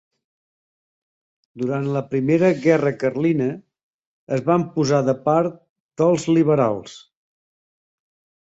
Durant 1.63 1.89
la 1.95 2.01
Primera 2.13 2.49
Guerra 2.63 2.93
Carlina 3.03 3.49
es 4.39 4.43
van 4.49 4.67
posar 4.79 5.03
de 5.11 5.17
part 5.29 5.63
dels 6.03 6.27
liberals. 6.39 6.97